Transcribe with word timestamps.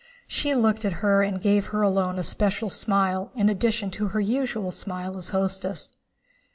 She 0.25 0.55
looked 0.55 0.83
at 0.83 0.93
her 1.05 1.21
and 1.21 1.39
gave 1.39 1.67
her 1.67 1.83
alone 1.83 2.17
a 2.17 2.23
special 2.23 2.71
smile 2.71 3.31
in 3.35 3.49
addition 3.49 3.91
to 3.91 4.07
her 4.07 4.19
usual 4.19 4.71
smile 4.71 5.15
as 5.15 5.29
hostess. 5.29 5.91